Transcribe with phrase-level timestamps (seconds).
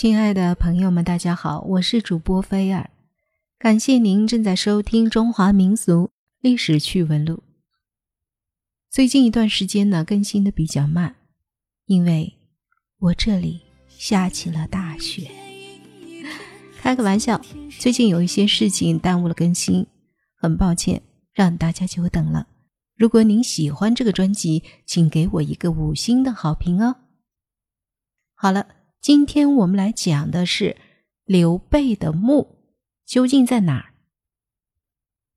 [0.00, 2.88] 亲爱的朋友们，大家好，我是主播菲儿，
[3.58, 7.34] 感谢您正在收听《中华民俗历史趣闻录》。
[8.88, 11.16] 最近一段时间呢，更新的比较慢，
[11.86, 12.32] 因为
[13.00, 15.28] 我这里下起了大雪。
[16.76, 17.40] 开个玩笑，
[17.80, 19.84] 最近有一些事情耽误了更新，
[20.36, 21.02] 很抱歉
[21.32, 22.46] 让大家久等了。
[22.94, 26.94] 如果您喜欢这个专辑，请给我一个五星的好评哦。
[28.36, 28.77] 好了。
[29.00, 30.76] 今天我们来讲的是
[31.24, 32.58] 刘备的墓
[33.06, 33.94] 究竟在哪儿？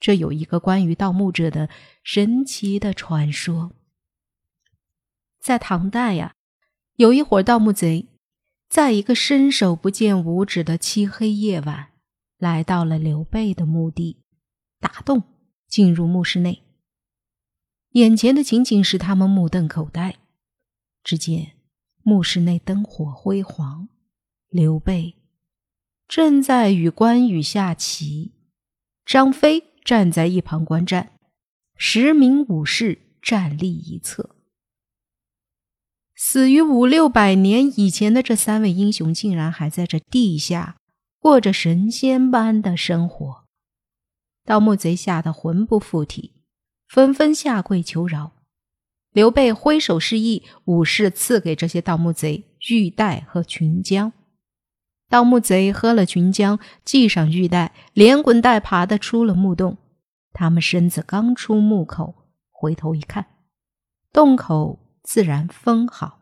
[0.00, 1.68] 这有一个关于盗墓者的
[2.02, 3.72] 神奇的传说。
[5.38, 6.34] 在唐代呀，
[6.96, 8.08] 有一伙盗墓贼，
[8.68, 11.92] 在一个伸手不见五指的漆黑夜晚，
[12.38, 14.22] 来到了刘备的墓地，
[14.80, 15.22] 打洞
[15.68, 16.62] 进入墓室内。
[17.90, 20.16] 眼前的情景使他们目瞪口呆，
[21.04, 21.52] 只见。
[22.02, 23.88] 墓室内灯火辉煌，
[24.48, 25.16] 刘备
[26.08, 28.32] 正在与关羽下棋，
[29.04, 31.12] 张飞站在一旁观战，
[31.76, 34.36] 十名武士站立一侧。
[36.14, 40.76] 死于五六百年以前的这三位英雄，竟然还在这地下
[41.18, 43.44] 过着神仙般的生活。
[44.44, 46.42] 盗墓贼吓得魂不附体，
[46.88, 48.41] 纷纷下跪求饶。
[49.12, 54.12] 刘备挥手示意，武士赐给这些盗墓贼玉带和群浆。
[55.08, 59.76] 盗墓贼喝了群浆，系上玉带，连滚带爬的出了墓洞。
[60.32, 62.14] 他们身子刚出墓口，
[62.50, 63.26] 回头一看，
[64.10, 66.20] 洞口自然封好。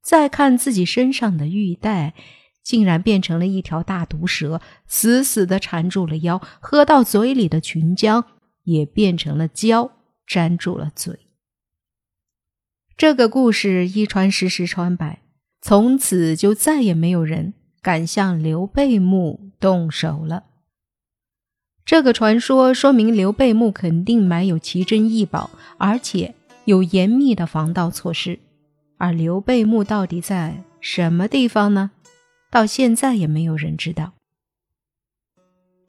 [0.00, 2.14] 再看自己身上的玉带，
[2.62, 6.40] 竟然变成了一条大毒蛇，死死的缠住了腰。
[6.60, 8.24] 喝到嘴里的群浆
[8.62, 9.90] 也变成了胶，
[10.28, 11.18] 粘住了嘴。
[12.96, 15.20] 这个故事一传十，十传百，
[15.60, 20.44] 从此就再也没有人敢向刘备墓动手了。
[21.84, 28.38] 这个传说说明刘备墓肯定埋有奇珍异宝，而且有严密的防盗措施。
[28.98, 31.90] 而刘备墓到底在什么地方呢？
[32.52, 34.12] 到现在也没有人知道。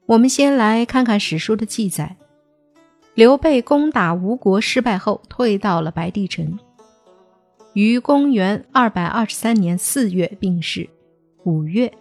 [0.08, 2.16] 我们先来看看史书的记载：
[3.14, 6.58] 刘备攻打吴国失败后，退到了白帝城。
[7.74, 10.88] 于公元二百二十三年四月病逝。
[11.44, 11.92] 五月，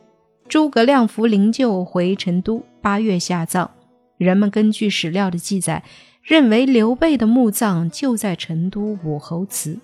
[0.46, 2.62] 诸葛亮扶灵柩回成都。
[2.82, 3.70] 八月下葬。
[4.18, 5.82] 人们根据史料的记载，
[6.22, 9.78] 认为刘备的墓葬就在成都武侯祠。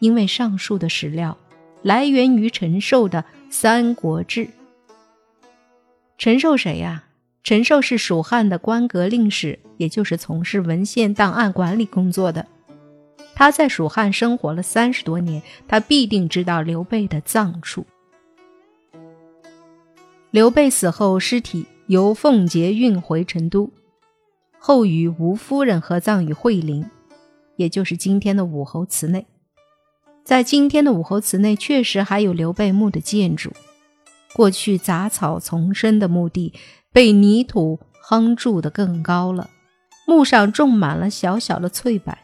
[0.00, 1.38] 因为上述的史料
[1.82, 4.46] 来源于陈寿的《三国志》。
[6.18, 7.04] 陈寿谁呀？
[7.44, 12.46] 陈寿是蜀汉的官阁令史，也就是从事文献档案管理工作的。
[13.34, 17.86] 他在蜀汉生活了三十多年，他必定知道刘备的葬处。
[20.30, 23.70] 刘备死后，尸体由奉节运回成都，
[24.58, 26.88] 后与吴夫人合葬于惠陵，
[27.56, 29.26] 也就是今天的武侯祠内。
[30.24, 33.52] 在今天的武侯祠内，确实还有刘备墓的建筑。
[34.34, 36.54] 过去杂草丛生的墓地，
[36.92, 39.50] 被泥土夯筑得更高了，
[40.06, 42.16] 墓上种满了小小的翠柏。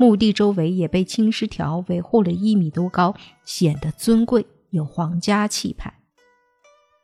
[0.00, 5.92] 墓地周围也被青石条维护了一米多高，显得尊贵有皇家气派。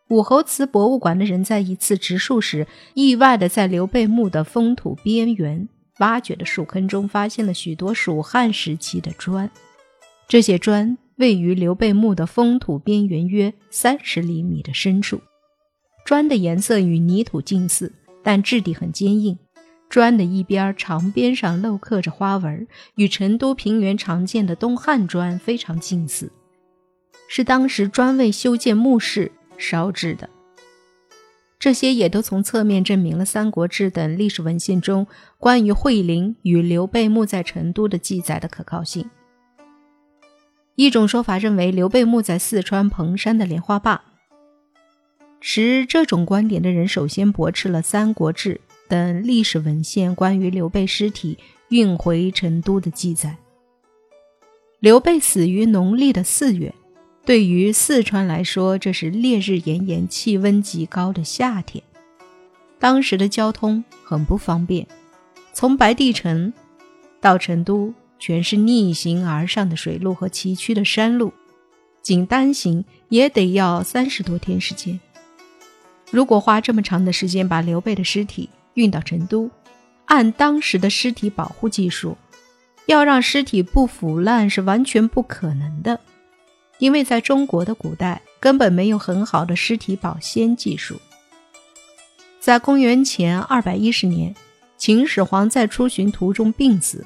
[0.08, 5.68] 武侯祠博物馆的人在一次植树时，意外的在刘备墓的封土边缘
[5.98, 9.50] 挖掘的树坑中发现了许多蜀汉时期的砖。
[10.26, 15.20] 这些砖位于刘备墓的封土边缘约三十厘米的深处，
[16.06, 17.92] 砖的颜色与泥土近似，
[18.24, 19.38] 但质地很坚硬。
[19.88, 22.66] 砖的一边长边上镂刻着花纹，
[22.96, 26.30] 与成都平原常见的东汉砖非常近似，
[27.28, 30.28] 是当时专为修建墓室烧制的。
[31.58, 35.06] 这些也都从侧面证明了《三国志》等历史文献中
[35.38, 39.08] 关于惠陵与刘备墓在成都的记载的可靠性。
[40.74, 44.02] 一种说法认为刘备墓在四川彭山的莲花坝，
[45.40, 48.60] 持这种观点的人首先驳斥了《三国志》。
[48.88, 51.38] 等历史文献关于刘备尸体
[51.68, 53.36] 运回成都的记载。
[54.78, 56.74] 刘备死于农历的四月，
[57.24, 61.82] 对于四川来说，这是烈日炎炎、气温极高的夏天。
[62.78, 64.86] 当时的交通很不方便，
[65.52, 66.52] 从白帝城
[67.20, 71.32] 到成都全是逆行而上的水路和崎岖的山路，
[72.02, 75.00] 仅单行也得要三十多天时间。
[76.10, 79.50] 如果花这么长的时间把刘备的尸体，运到成都，
[80.06, 82.16] 按当时的尸体保护技术，
[82.86, 85.98] 要让尸体不腐烂是完全不可能的，
[86.78, 91.00] 因为在中国的古代，根本没有很好的尸体保鲜技术。
[92.38, 94.32] 在公元前二百一十年，
[94.76, 97.04] 秦始皇在出巡途中病死，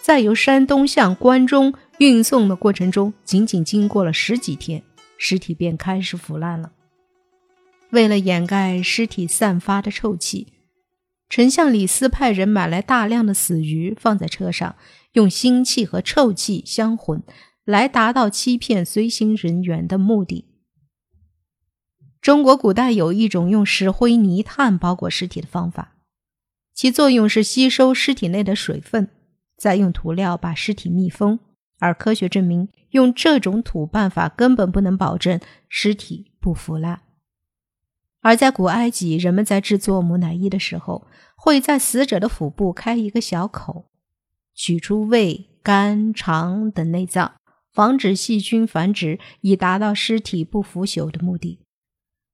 [0.00, 4.82] 在由山东向关中运送的过程中，仅仅经过了十几天，
[5.16, 6.72] 尸体便开始腐烂了。
[7.90, 10.48] 为了掩盖尸体散发的臭气，
[11.28, 14.76] 丞相李斯派人买来大量的死鱼，放在车上，
[15.12, 17.22] 用腥气和臭气相混，
[17.64, 20.46] 来达到欺骗随行人员的目的。
[22.20, 25.96] 中国古代有一种用石灰泥炭包裹尸体的方法，
[26.72, 29.10] 其作用是吸收尸体内的水分，
[29.58, 31.38] 再用涂料把尸体密封。
[31.80, 35.38] 而科学证明，用这种土办法根本不能保证
[35.68, 37.02] 尸体不腐烂。
[38.24, 41.06] 而在古埃及，人们在制作木乃伊的时候，
[41.36, 43.90] 会在死者的腹部开一个小口，
[44.54, 47.34] 取出胃、肝、肠等内脏，
[47.70, 51.60] 防止细菌繁殖，以达到尸体不腐朽的目的。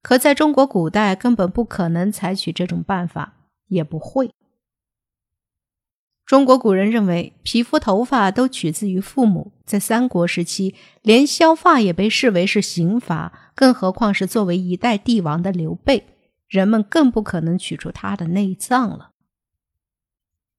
[0.01, 3.33] 可在中国古代，根本不可能采取这种办法，
[3.67, 4.31] 也不会。
[6.25, 9.51] 中国古人认为，皮肤、头发都取自于父母。
[9.65, 16.17] 在三国时期，连削发也被视为是刑罚，更何况是作为一代帝王的刘备，
[16.47, 19.11] 人们更不可能取出他的内脏了。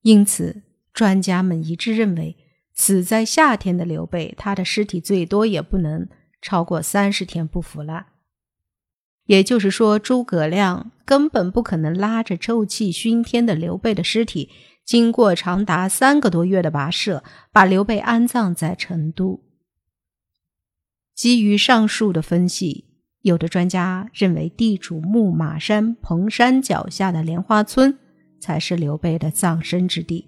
[0.03, 0.63] 因此，
[0.93, 2.37] 专家们一致认为，
[2.73, 6.07] 死在夏天的刘备，他的尸体最多也不能
[6.41, 8.05] 超过三十天不腐烂。
[9.25, 14.49] 也就是说，诸葛亮根本不可能拉着臭气熏天的刘备的尸体。
[14.85, 17.21] 经过长达三个多月的跋涉，
[17.51, 19.43] 把刘备安葬在成都。
[21.13, 22.85] 基于上述的分析，
[23.23, 27.97] 有的专家认为地处木马山彭山脚下的莲花村
[28.39, 30.27] 才是刘备的葬身之地，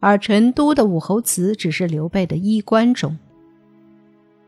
[0.00, 3.16] 而成都的武侯祠只是刘备的衣冠冢。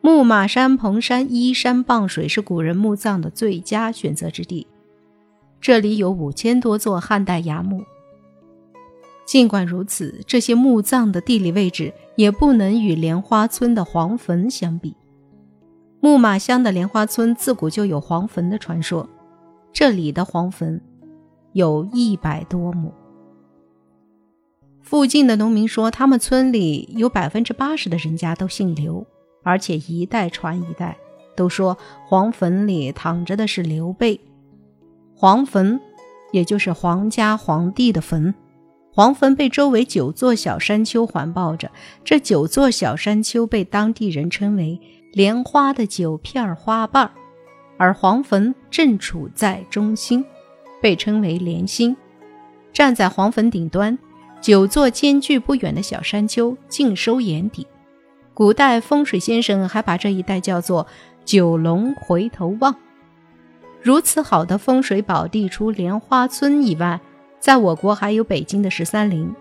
[0.00, 4.66] 木马山彭山依山傍水，是古人墓葬的最佳选择之地。
[5.61, 7.84] 这里有五千多座汉代崖墓。
[9.25, 14.96] 尽管如此，这些墓葬的地理位置也不能与莲花村的黄坟相比。
[16.02, 19.06] 木马乡的莲花村自古就有黄坟的传说，
[19.70, 20.81] 这里的黄坟
[21.52, 22.91] 有一百多亩。
[24.81, 29.06] 附近的农民说，他们村里有百分之八十的人家都姓刘，
[29.43, 30.97] 而且一代传一代，
[31.37, 31.76] 都说
[32.06, 34.19] 黄坟里躺着的是刘备。
[35.14, 35.79] 黄坟，
[36.32, 38.35] 也就是皇家皇帝的坟。
[38.93, 41.70] 黄坟被周围九座小山丘环抱着，
[42.02, 44.81] 这九座小山丘被当地人称为
[45.12, 47.11] “莲花的九片花瓣”，
[47.79, 50.25] 而黄坟正处在中心，
[50.81, 51.97] 被称为“莲心”。
[52.73, 53.99] 站在黄坟顶端，
[54.41, 57.67] 九座间距不远的小山丘尽收眼底。
[58.33, 60.87] 古代风水先生还把这一带叫做
[61.27, 62.77] “九龙回头望”。
[63.83, 67.01] 如此好的风水宝地，除莲花村以外，
[67.39, 69.35] 在我国还有北京的十三陵，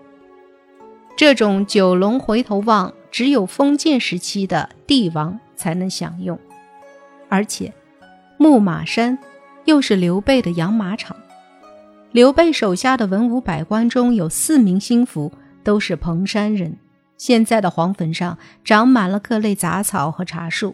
[1.16, 6.40] 这种九龙回头望只有封建时期的帝王才能享用，
[7.28, 7.74] 而且
[8.38, 9.20] 木马山
[9.66, 11.14] 又是刘备的养马场。
[12.14, 16.78] 刘备手下的文武百官中有四名心腹都是彭山人。
[17.18, 20.74] 现在的黄坟上长满了各类杂草和茶树，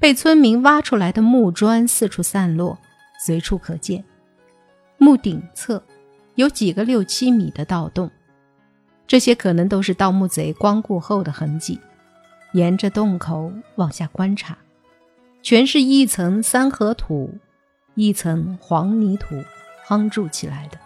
[0.00, 2.76] 被村民挖出来的木砖四处散落，
[3.24, 4.02] 随处可见。
[4.98, 5.80] 墓顶侧。
[6.34, 8.10] 有几个六七米的盗洞，
[9.06, 11.80] 这些可能都是盗墓贼光顾后的痕迹。
[12.52, 14.56] 沿着洞口往下观察，
[15.42, 17.38] 全是一层三合土，
[17.94, 19.34] 一层黄泥土
[19.86, 20.78] 夯筑起来的。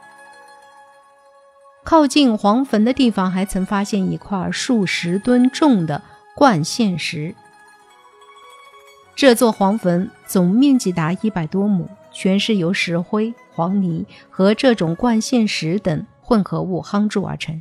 [1.85, 6.03] 靠近黄坟的地方，还曾发现一块数十吨重的
[6.37, 7.35] 灌线石。
[9.17, 13.35] 这座黄坟总面积达一百多亩，全是由石灰。
[13.53, 17.61] 黄泥和这种灌线石等混合物夯筑而成。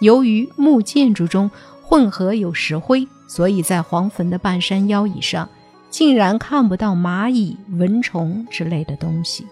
[0.00, 1.50] 由于木建筑中
[1.90, 5.48] 混合有石灰，所以在黄坟的半山腰以上，
[5.90, 9.44] 竟然看不到蚂蚁、蚊虫之类的东西。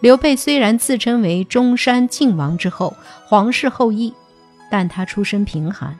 [0.00, 2.94] 刘备虽然自称为中山靖王之后，
[3.24, 4.12] 皇室后裔，
[4.70, 5.98] 但他出身贫寒，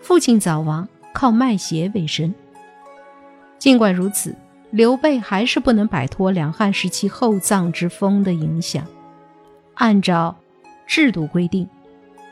[0.00, 2.32] 父亲早亡，靠卖鞋为生。
[3.58, 4.32] 尽管如此。
[4.70, 8.86] 刘备还是不能摆脱两汉时期厚葬之风的影响。
[9.74, 10.36] 按照
[10.86, 11.68] 制度规定，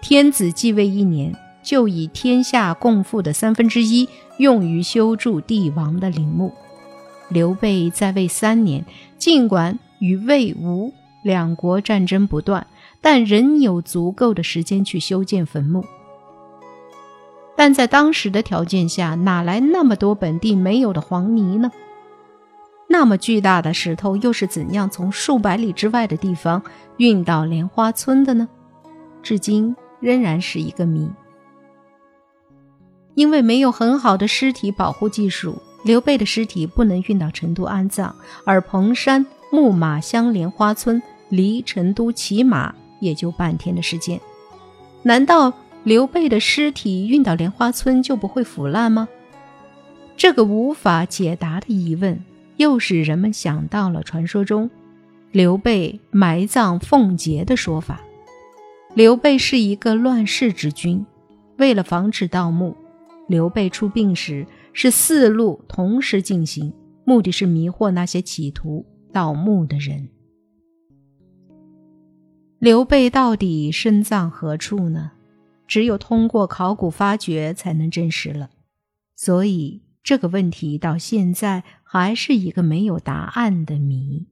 [0.00, 6.52] 天子继位一年，就以天下共赋的三分之一用于修筑帝王的陵墓。
[7.28, 8.84] 刘备在位三年，
[9.18, 12.66] 尽管与魏、吴两国战争不断，
[13.00, 15.84] 但仍有足够的时间去修建坟墓。
[17.54, 21.70] 但在当时的条件下，哪来那么多本地没有的黄泥呢？
[22.88, 26.62] 那么巨大的石头又是怎样从数百里之外的地方
[26.96, 28.48] 运到莲花村的呢？
[29.22, 31.10] 至今仍然是一个谜。
[33.18, 44.20] 因为没有很好的尸体保护技术，刘备的尸体不能运到成都安葬，而彭山木马乡莲花村离成都起码也就半天的时间。
[45.02, 49.08] 难道刘备的尸体运到莲花村就不会腐烂吗？
[50.16, 52.24] 这个无法解答的疑问。
[52.58, 54.68] 又使人们想到了传说中
[55.30, 58.00] 刘备埋葬凤节的说法。
[58.94, 61.04] 刘备是一个乱世之君，
[61.56, 62.76] 为了防止盗墓，
[63.28, 66.72] 刘备出兵时是四路同时进行，
[67.04, 70.08] 目的是迷惑那些企图盗墓的人。
[72.58, 75.12] 刘备到底身葬何处呢？
[75.66, 78.50] 只有通过考古发掘才能证实了。
[79.14, 79.82] 所以。
[80.00, 84.26] 这个问题到现在还是一个没有答案的谜。